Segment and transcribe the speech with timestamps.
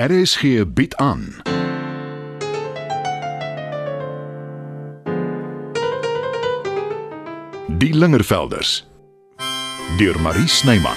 [0.00, 1.42] RSG bied aan.
[7.68, 8.86] Die Lingervelders
[9.98, 10.96] deur Marie Snyman.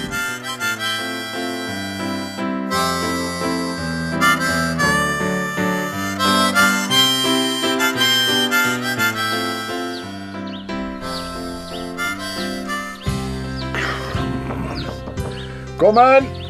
[15.78, 16.45] Kom aan.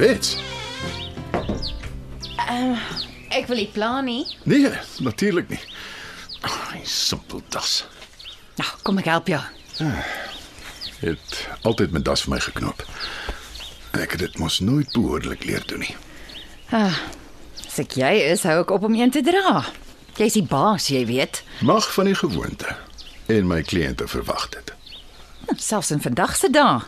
[0.00, 0.36] Bets.
[3.30, 4.22] Ek wil nie plan nie.
[4.48, 4.70] Nee,
[5.04, 5.60] natuurlik nie.
[6.40, 7.82] Ai, simpel das.
[8.56, 9.40] Nou, kom ek help jou.
[11.02, 11.34] Het
[11.68, 12.80] altyd met das vir my geknop.
[14.00, 15.92] Ek het dit mos nooit behoorlik leer doen nie.
[16.72, 19.66] As ek jy is, hou ek op om een te dra.
[20.16, 21.42] Jy's die baas, jy weet.
[21.60, 22.72] Mag van die gewoonte
[23.28, 24.72] en my kliënte verwag dit.
[25.44, 26.80] Hm, Selfs in vandag se dae.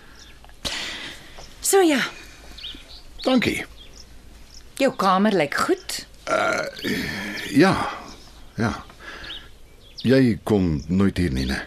[1.61, 2.01] So ja,
[3.23, 3.65] Dankie.
[4.83, 6.07] jou kamer lyk goed.
[7.55, 7.75] Ja.
[8.59, 8.73] Ja.
[10.03, 11.61] Jy kom nooit hier nie, né?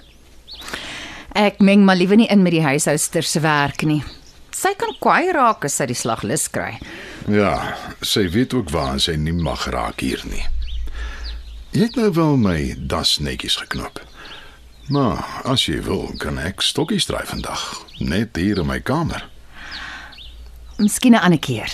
[1.35, 4.01] Ek meng maar liewe nie in met die huishouster se werk nie.
[4.55, 6.77] Sy kan kwaai raak as sy die slag lus kry.
[7.31, 10.43] Ja, sy weet ook waar sy nie mag raak hier nie.
[11.75, 13.99] Jy het nou wel my das netjies geknop.
[14.91, 17.63] Maar as jy wil, kan ek stokkies dryf vandag,
[17.99, 19.25] net hier in my kamer.
[20.77, 21.71] Miskien 'n ander keer.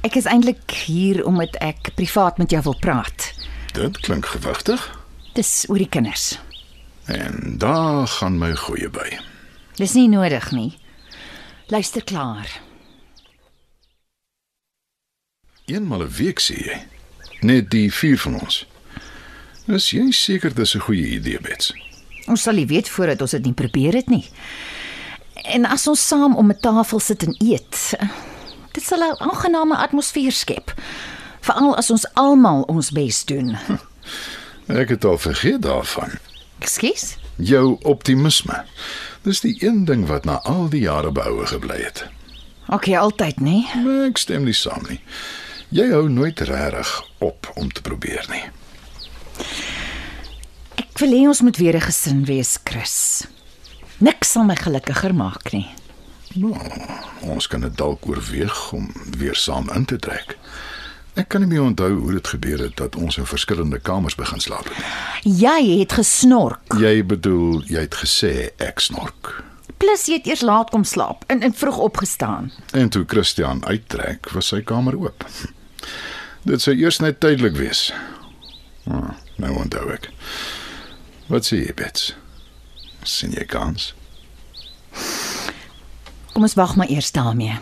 [0.00, 3.32] Ek is eintlik hier omdat ek privaat met jou wil praat.
[3.72, 5.00] Dit klink gewigtig
[5.34, 6.38] Dis oor die kinders.
[7.06, 9.18] en daar gaan my goeie by.
[9.76, 10.78] Dis nie nodig nie.
[11.66, 12.60] Luister klaar.
[15.66, 16.86] Eenmal 'n week sê jy.
[17.40, 18.66] Net die vier van ons.
[19.66, 21.72] Is jy seker dis 'n goeie idee, Bets?
[22.26, 24.24] Ons sal nie weet voordat ons dit nie probeer het nie.
[25.44, 27.94] En as ons saam om 'n tafel sit en eet,
[28.72, 30.74] dit sal 'n aangename atmosfeer skep.
[31.40, 33.56] Veral as ons almal ons bes doen.
[34.80, 36.10] Ek het al vergeet daarvan.
[36.58, 37.16] Ekskuus?
[37.36, 38.64] Jou optimisme.
[39.22, 42.04] Dis die een ding wat na al die jare behoue gebly het.
[42.68, 43.60] OK, altyd, nê?
[43.84, 45.00] Maar ek stem nie saam nie.
[45.68, 48.44] Jy hou nooit regtig op om te probeer nie.
[50.80, 53.26] Ek wil hê ons moet weer 'n gesin wees, Chris.
[54.02, 55.66] Niks sal my gelukkiger maak nie.
[56.34, 56.54] Nou,
[57.30, 58.88] ons kan dit dalk oorweeg om
[59.18, 60.34] weer saam in te trek.
[61.14, 64.42] Ek kan nie meer onthou hoe dit gebeur het dat ons in verskillende kamers begin
[64.42, 65.34] slaap het nie.
[65.44, 66.74] Jy het gesnork.
[66.80, 69.30] Jy bedoel jy het gesê ek snork.
[69.78, 72.50] Plus jy het eers laat kom slaap en, en vroeg opgestaan.
[72.74, 75.22] En toe Christian uittrek, was sy kamer oop.
[76.42, 77.86] Dit sou eers net tydelik wees.
[78.90, 80.10] Ah, nou onthou ek.
[81.30, 82.10] Wat sê jy, Bets?
[83.04, 83.92] Sien jy kans?
[86.32, 87.58] Kom ons wag maar eers daarmee.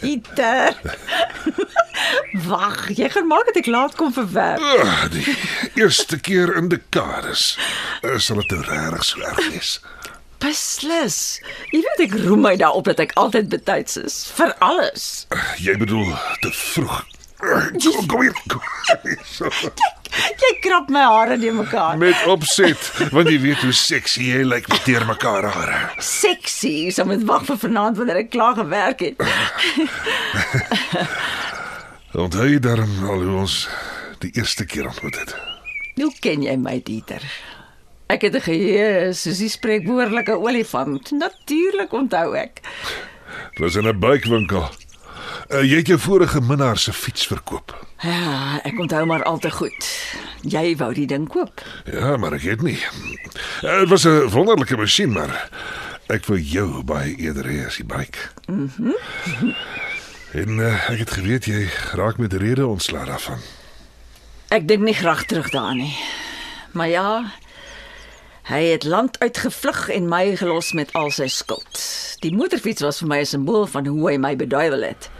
[0.00, 0.76] Dieter.
[2.46, 4.62] Wag, jy gaan maak dat ek laat kom vir werk.
[4.62, 5.24] Ah, die
[5.80, 7.56] eerste keer in dekades
[8.18, 9.72] sal dit nou regtig so erg wees.
[10.38, 11.40] Beslis.
[11.74, 15.26] Jy weet ek roem my daarop dat ek altyd betyds is vir alles.
[15.58, 16.12] Jy bedoel
[16.44, 17.00] te vroeg.
[17.38, 18.34] Uh, Kom, kom hier.
[18.50, 18.62] Kom.
[19.30, 19.50] So,
[20.42, 21.98] Jy krap my hare in mekaar.
[22.00, 22.80] met opset,
[23.12, 25.78] want jy weet hoe sexy jy lyk met teer mekaar hare.
[26.02, 29.22] Sexy, so met wag vir vanaand wanneer ek klaar gewerk het.
[32.18, 33.58] Onthou jy darm al hoe ons
[34.24, 35.34] die eerste keer ontmoet het?
[36.00, 37.22] Hoe ken jy my, Dieter?
[38.08, 41.10] Ek het 'n geheue soos die spreekwoordelike olifant.
[41.10, 42.60] Natuurlik onthou ek.
[43.52, 44.68] Dit was in 'n buikwinkel.
[45.48, 47.86] Uh, jy het jou vorige minnaar se fiets verkoop.
[48.00, 49.86] Ja, ek onthou maar al te goed.
[50.42, 51.60] Jy wou die ding koop.
[51.84, 52.78] Ja, maar ek het nie.
[53.62, 55.48] Uh, Dit was 'n wonderlike masjien, maar
[56.06, 58.18] ek wou jou baie eerder hê as die bike.
[58.46, 58.92] Mhm.
[60.40, 63.38] en uh, ek het geweet jy raak met rede ontslae daarvan.
[64.48, 65.96] Ek dink nie graag terug daaraan nie.
[66.72, 67.32] Maar ja,
[68.48, 71.80] hy het land uitgevlug en my gelos met al sy skuld.
[72.24, 75.10] Die motorfiets was vir my 'n simbool van hoe hy my beduiwel het.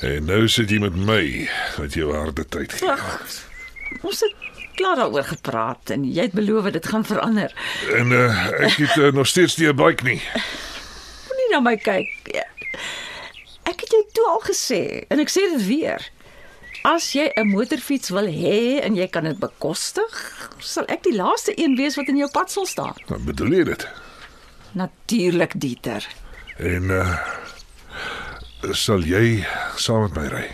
[0.00, 2.90] En nou sit jy met my wat jou harde tyd gee.
[2.90, 3.20] Ag,
[4.02, 4.34] ons het
[4.74, 7.54] klaar daaroor gepraat en jy het beloof dit gaan verander.
[7.94, 10.22] En uh, ek het uh, nog steeds nie 'n bike nie.
[11.28, 12.10] Moenie na my kyk.
[13.62, 16.10] Ek het jou toe al gesê en ek sê dit weer.
[16.84, 20.12] As jy 'n motorfiets wil hê en jy kan dit bekostig,
[20.60, 22.94] sal ek die laaste een wees wat in jou pad sal staan.
[23.08, 23.88] Wat bedoel jy dit?
[24.72, 26.06] Natuurlik, Dieter.
[26.58, 27.16] En uh
[28.72, 29.44] Sal jy
[29.76, 30.44] saam met my ry?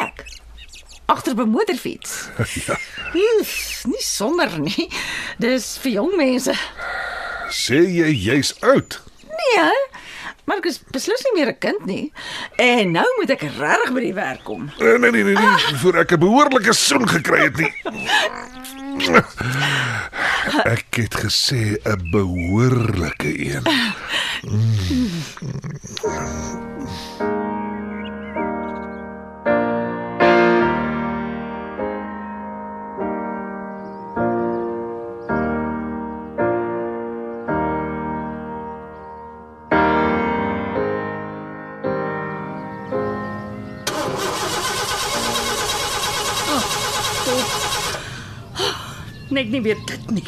[0.00, 0.24] Ek
[1.12, 2.28] agter op 'n motorfiets.
[2.66, 2.76] ja.
[3.14, 4.88] Oef, nie sommer nie.
[5.38, 6.54] Dis vir jong mense.
[7.50, 9.00] Sê jy jy's oud?
[9.28, 9.79] Nee,
[10.50, 12.12] maar ek is beslis nie meer 'n kind nie.
[12.58, 14.66] En nou moet ek regtig by die werk kom.
[14.80, 17.74] Nee nee nee, nee, nee voor ek 'n behoorlike soen gekry het nie.
[20.66, 23.62] Ek het gesê 'n behoorlike een.
[49.30, 50.26] Net nie weer dit nie.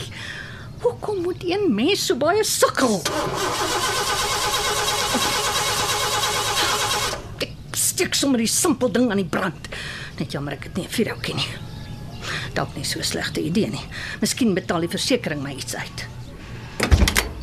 [0.82, 3.00] Hoekom moet een mens so baie sukkel?
[7.42, 9.68] Ek steek sommer die simpel ding aan die brand.
[10.18, 11.50] Net jammer ek het nie 'n vuurhoutjie nie.
[12.54, 13.86] Dalk nie so slegte idee nie.
[14.20, 16.06] Miskien betaal die versekerings my iets uit.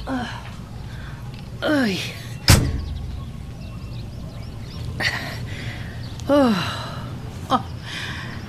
[0.08, 0.30] Uh,
[1.62, 2.00] Ai.
[6.30, 6.54] Oh.
[7.50, 7.64] oh.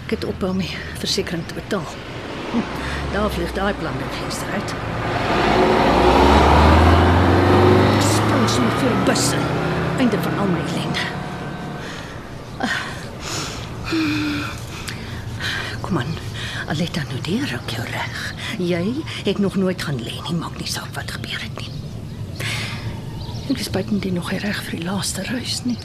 [0.05, 1.87] Ek het ophou om die versekerings te betaal.
[2.53, 2.65] Hm,
[3.13, 4.75] Daar vlieg daai plan met venster uit.
[8.13, 9.33] Sprong sommer voor 'n bus.
[9.33, 9.47] in.
[9.99, 11.05] Einde van al my ellende.
[12.57, 12.81] Ah.
[15.81, 16.15] Kom aan.
[16.69, 18.35] Aletta nou deur ook jou reg.
[18.59, 21.71] Jy het nog nooit gaan lê nie, maak nie saak wat gebeur het nie.
[23.51, 25.79] Ek is baie nie nog reg vir die laaste reis nie.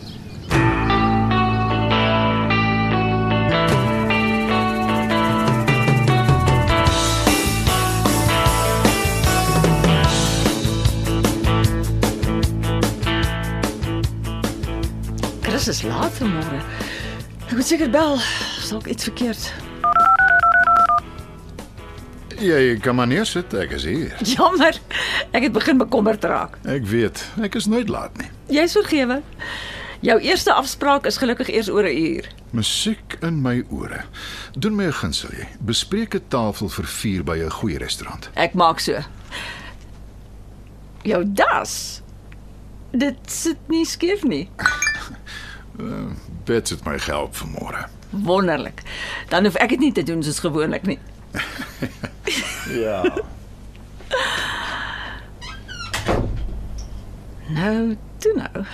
[15.65, 16.59] Chris is laat vanmôre.
[17.47, 18.19] Ek moet seker bel.
[18.61, 19.45] Sal ek iets verkeerd.
[22.37, 24.13] Jy kan maar neersit, ek is hier.
[24.35, 24.77] Jammer.
[25.33, 26.59] Ek het begin bekommerd raak.
[26.69, 28.29] Ek weet, ek is nooit laat nie.
[28.53, 29.23] Jy's vergewe.
[30.05, 32.29] Jou eerste afspraak is gelukkig eers oor 'n uur.
[32.53, 34.05] Musiek in my ore.
[34.53, 35.49] Doen my 'n gunsel jy.
[35.65, 38.29] Bespreek 'n tafel vir 4 by 'n goeie restaurant.
[38.35, 39.01] Ek maak so.
[41.01, 42.03] Jou das.
[42.91, 44.49] Dit sit nie skief nie.
[46.45, 47.85] Bet het my gehelp vanmôre.
[48.09, 48.81] Wonderlik.
[49.29, 50.99] Dan hoef ek dit nie te doen soos gewoonlik nie.
[52.65, 53.03] Ja.
[57.47, 58.65] Nou, toe nou.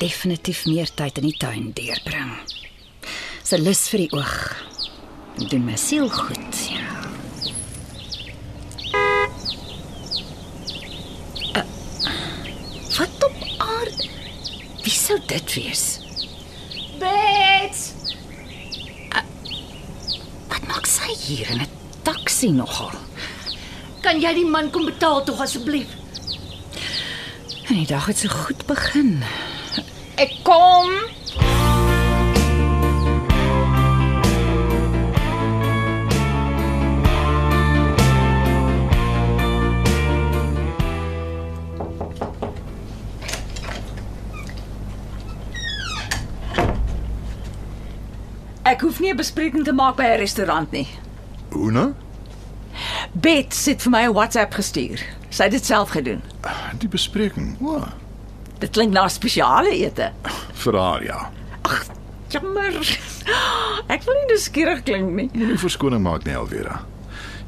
[0.00, 2.32] Definitief meer tyd in die tuin deurbring.
[3.50, 4.34] 'n lus vir die oog.
[5.50, 6.86] Doen my siel goed, ja.
[11.58, 11.64] Uh,
[12.98, 14.08] wat op aarde?
[14.84, 15.84] Wie sou dit wees?
[17.02, 17.82] Bets.
[19.10, 19.24] Uh,
[20.48, 21.70] wat maak sy hier in 'n
[22.06, 22.94] taxi nogal?
[24.00, 25.90] Kan jy die man kom betaal tog asseblief?
[27.66, 29.24] En die dag het so goed begin.
[30.20, 30.90] Ek kom.
[48.62, 50.88] Ek hoef nie 'n bespreking te maak by 'n restaurant nie.
[51.48, 51.94] Hoe nou?
[53.12, 55.00] Bet het vir my 'n WhatsApp gestuur.
[55.30, 56.22] Sy het dit self gedoen.
[56.78, 57.56] Die bespreking.
[57.60, 57.84] O,
[58.60, 60.10] Dit klink na spesiale ete.
[60.60, 61.20] vir haar ja.
[62.30, 62.76] Jammer.
[63.90, 65.28] Ek wil nie nuuskierig klink nie.
[65.34, 66.82] Moenie verskoning maak nie, Elvira.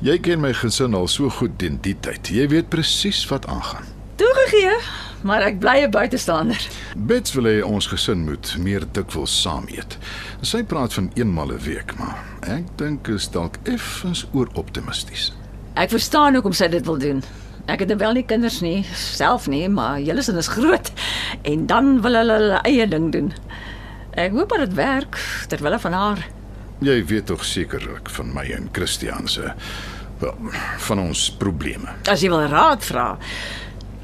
[0.03, 2.33] Jy ken my gesin al so goed teen die tyd.
[2.35, 3.85] Jy weet presies wat aangaan.
[4.19, 4.73] Toegegee,
[5.23, 6.59] maar ek bly 'n buitestander.
[6.97, 9.99] Bets wil hê ons gesin moet meer dikwels saam eet.
[10.43, 15.33] Sy praat van eenmal 'n week, maar ek dink is dalk effens ooroptimisties.
[15.75, 17.23] Ek verstaan hoekom sy dit wil doen.
[17.71, 20.91] Ek het wel nie kinders nie, self nie, maar julle sin is groot
[21.47, 23.31] en dan wil hulle hulle eie ding doen.
[24.19, 26.25] Ek hoop dat dit werk ter wille van haar.
[26.83, 29.53] Jy weet tog sekerlik van my en Christian se
[30.19, 30.51] wel,
[30.89, 31.95] van ons probleme.
[32.11, 33.13] As jy wil raad vra,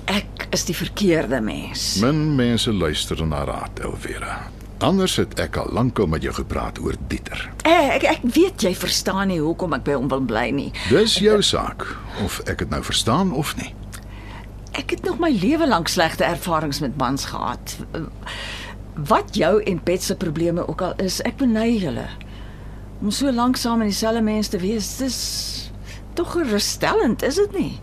[0.06, 1.96] ek is die verkeerde mens.
[2.02, 4.38] Min mense luister na raad, Elvira.
[4.78, 7.48] Anders het ek al lankal met jou gepraat oor Dieter.
[7.66, 10.68] Eh, Ek ek weet jy verstaan nie hoekom ek by hom wil bly nie.
[10.90, 11.82] Dis jou saak
[12.24, 13.72] of ek dit nou verstaan of nie.
[14.78, 17.74] Ek het nog my lewe lank slegte ervarings met mans gehad.
[18.94, 22.06] Wat jou en Pet se probleme ook al is, ek beny julle.
[23.02, 25.18] Om so lank saam met dieselfde mens te wees, dis
[26.14, 27.80] tog gerusstellend, is dit nie?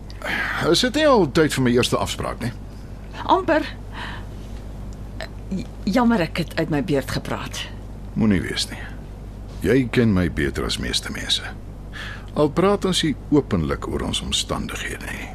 [0.71, 2.51] Is dit nie al tyd vir my eerste afspraak nie?
[3.31, 3.63] amper
[5.83, 7.61] jammer ek het uit my beurt gepraat.
[8.13, 8.81] Moenie wees nie.
[9.65, 11.43] Jy ken my beter as meeste mense.
[12.35, 15.27] Al praat ons nie openlik oor ons omstandighede nie.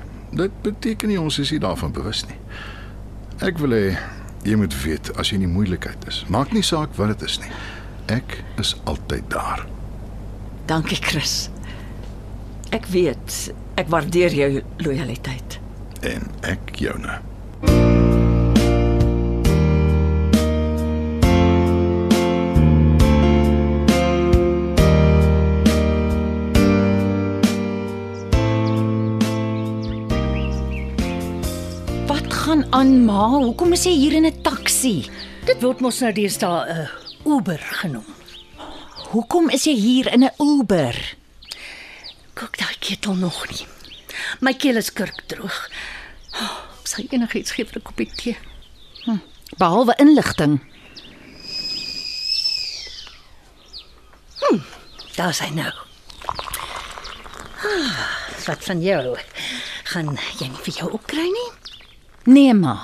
[0.43, 2.39] Dit beteken nie ons is nie daarvan bewus nie.
[3.47, 3.85] Ek wil hê
[4.45, 6.23] jy moet weet as jy in die moeilikheid is.
[6.29, 7.53] Maak nie saak wat dit is nie.
[8.13, 9.65] Ek is altyd daar.
[10.71, 11.49] Dankie Chris.
[12.71, 13.51] Ek weet
[13.81, 14.51] ek waardeer jou
[14.85, 15.59] lojaliteit.
[16.07, 17.19] En ek joune.
[17.65, 18.00] Wat
[32.71, 33.29] aan, ma?
[33.29, 35.11] Hoekom is jy hier in 'n taxi?
[35.45, 36.89] Dit word mos nou deesdae 'n uh,
[37.27, 38.07] Uber genoem.
[39.11, 41.17] Hoekom is jy hier in 'n Uber?
[42.35, 43.67] Kook daai ketel nog nie.
[44.41, 45.71] My keel is kurkdroog.
[46.41, 48.37] Oh, ek sal enigiets gee vir 'n koppie tee.
[49.59, 50.61] Behalwe inligting.
[55.21, 55.73] Daar's hy nou.
[57.61, 58.09] Ah,
[58.47, 59.19] wat van jou?
[59.85, 61.60] Gaan jy nie vir jou opkry nie?
[62.25, 62.75] Nee, ma.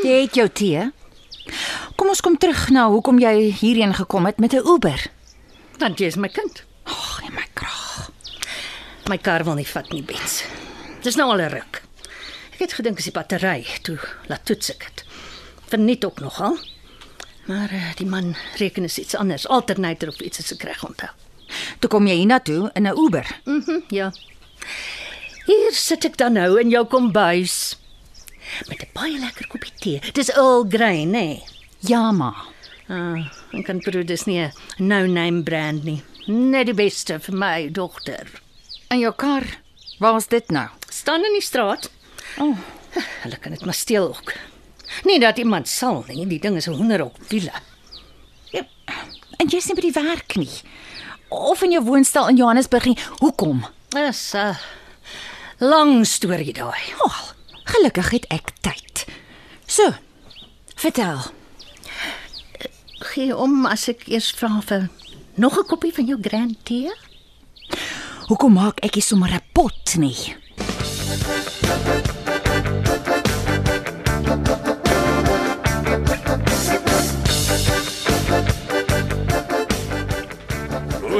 [0.00, 0.90] Jy het jou tee.
[1.96, 5.06] Kom ons kom terug na hoekom jy hierheen gekom het met 'n Uber.
[5.78, 6.64] Want jy is my kind.
[6.84, 8.10] Ag, nee my kraag.
[9.08, 10.44] My kar wil nie vat nie, Bets.
[11.02, 11.82] Dis nou al 'n ruk.
[12.52, 13.98] Ek het gedink as die battery toe
[14.28, 15.04] laat toets ek dit.
[15.68, 16.58] Verniet ook nogal.
[17.46, 21.10] Maar uh, die man reken is iets anders, alternator of iets as ek reg onthou.
[21.78, 23.26] Toe kom jy hiernatoe in 'n Uber.
[23.44, 24.12] Mhm, ja.
[25.46, 27.76] Hier sit ek dan nou in jou kombuis
[28.68, 30.00] met 'n baie lekker koppie tee.
[30.12, 31.10] Dis Earl Grey, nê?
[31.10, 31.42] Nee.
[31.80, 32.34] Ja, ma.
[32.88, 36.02] Ah, ek kan proe dis nie 'n no-name brand nie.
[36.26, 38.26] Net die beste vir my dogter.
[38.90, 39.44] In jou kar.
[39.98, 40.68] Waar is dit nou?
[40.88, 41.90] Staan in die straat.
[42.38, 42.56] Oh,
[43.22, 44.32] Hulle kan dit maar steel ook.
[45.04, 47.52] Nie dat iemand sal nie, die ding is 'n hoender op wiele.
[48.50, 48.66] ja.
[49.38, 50.48] En jy's nie by die werk nie.
[51.30, 52.98] Of in jou woonstel in Johannesburg nie.
[53.22, 53.66] Hoekom?
[53.88, 54.56] Dis 'n
[55.58, 56.94] lang storie daai.
[56.98, 59.06] Ag, gelukkig het ek tyd.
[59.66, 59.92] So.
[60.74, 61.20] Vertel.
[63.12, 64.88] Gee om as ek eers vra vir
[65.36, 66.92] nog 'n koppie van jou Grand Tee?
[68.26, 70.36] Hoekom maak ek nie sommer 'n pot nie?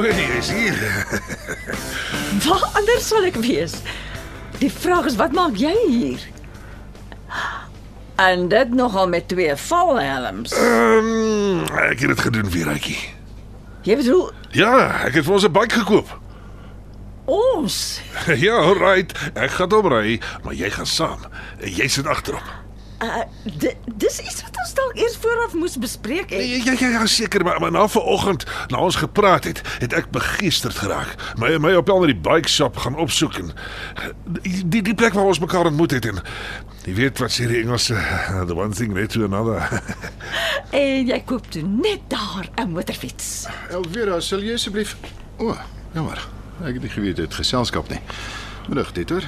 [0.01, 0.77] O, jy's hier.
[2.47, 3.75] Waar anders sal ek wees?
[4.57, 6.23] Die vraag is wat maak jy hier?
[8.21, 10.53] En dit nogal met twee valhelms.
[10.57, 12.97] Ehm, um, ek het dit gedoen weer, Rykie.
[13.85, 14.73] Jy bedoel Ja,
[15.05, 16.09] ek het vir ons 'n bike gekoop.
[17.25, 18.01] ons?
[18.45, 19.13] Ja, alright.
[19.33, 21.19] Ek gaan hom ry, maar jy gaan saam.
[21.61, 22.43] Jy sit agterop.
[23.01, 23.21] Uh,
[23.57, 26.43] di- dis iets wat ons dalk eers vooraf moes bespreek het.
[26.45, 30.11] Ja, ja, ja, ja seker, maar, maar na vanoggend, na ons gepraat het, het ek
[30.13, 31.15] begeesterd geraak.
[31.41, 33.51] My my op na die bike shop gaan opsoek en
[34.41, 36.21] die die, die plek waar ons mekaar ontmoet het en
[36.85, 37.97] jy weet wat sê die Engelse,
[38.47, 39.65] the one thing led to another.
[40.81, 43.45] En jy koop toe net daar 'n motorfiets.
[43.69, 44.95] Elvira, sal jy asseblief
[45.37, 45.57] O, oh,
[45.93, 46.21] jammer.
[46.63, 47.99] Ek het nie geweet dit geselskap nie.
[48.69, 49.25] Middag, Dieter.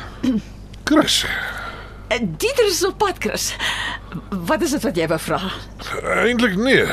[0.84, 1.25] Chris,
[2.08, 3.56] Dieter is op pad, Chris.
[4.30, 5.40] Wat is dit wat jy wou vra?
[6.24, 6.86] eintlik nee.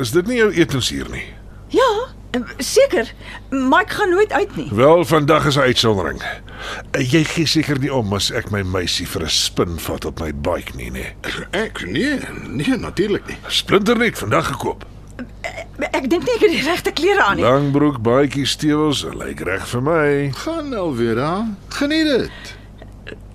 [0.00, 1.24] Is dit nie jou etens hier nie?
[1.72, 1.88] Ja,
[2.36, 3.12] uh, seker.
[3.50, 4.68] Maar ek gaan nooit uit nie.
[4.72, 6.22] Wel, vandag is 'n uitsondering.
[6.92, 10.32] Jy gee seker nie om as ek my meisie vir 'n spin vat op my
[10.34, 11.14] bike nie, nee.
[11.50, 13.36] Ek nee, nee natuurlik nie.
[13.46, 14.84] Splinternuut vandag gekoop.
[15.78, 17.44] Ek dink nie ek het die regte klere aan nie.
[17.44, 20.30] Langbroek, baadjie, stewels, lyk reg vir my.
[20.34, 22.57] Gaan Elvira, geniet dit.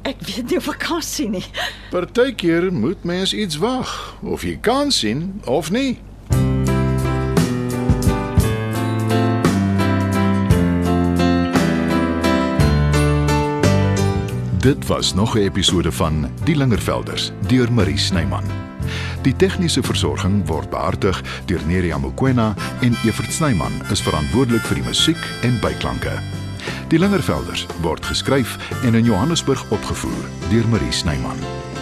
[0.03, 1.45] Ek weet nie of ek kan sien nie.
[1.93, 3.87] Partykeer moet mens iets wag,
[4.19, 5.95] of jy kan sien of nie.
[14.63, 18.43] Dit was nog 'n episode van Die Lingervelders deur Marie Snyman.
[19.21, 24.87] Die tegniese versorging word behartig deur Neriya Mukwena en Evert Snyman is verantwoordelik vir die
[24.87, 26.42] musiek en byklanke.
[26.91, 31.72] Die Lingervelders word geskryf en in Johannesburg opgevoer deur Marie Snyman.